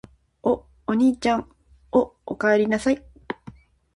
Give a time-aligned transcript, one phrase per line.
[0.41, 1.47] お、おにいちゃん・・・
[1.91, 3.03] お、おかえりなさい・・・